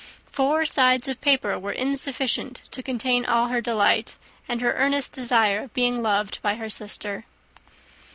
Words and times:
Four 0.31 0.65
sides 0.65 1.07
of 1.07 1.21
paper 1.21 1.59
were 1.59 1.71
insufficient 1.71 2.63
to 2.71 2.81
contain 2.81 3.23
all 3.23 3.49
her 3.49 3.61
delight, 3.61 4.17
and 4.49 4.59
all 4.59 4.65
her 4.67 4.73
earnest 4.75 5.13
desire 5.13 5.65
of 5.65 5.75
being 5.75 6.01
loved 6.01 6.41
by 6.41 6.55
her 6.55 6.69
sister. 6.69 7.25